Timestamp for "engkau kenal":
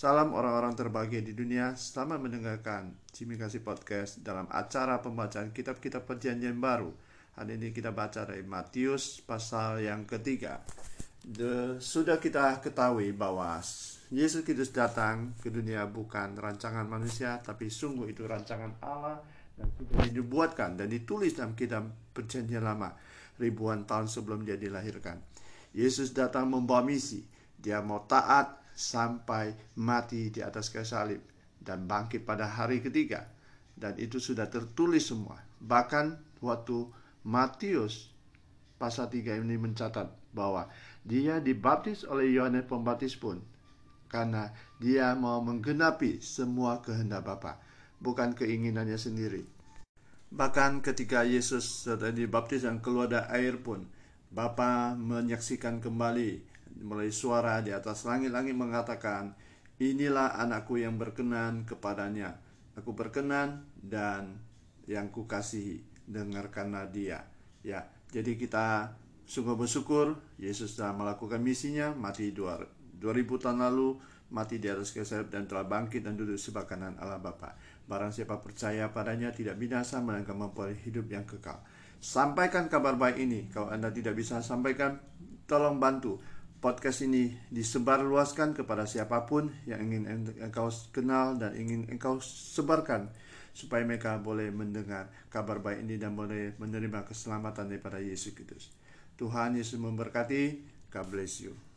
90.44-91.40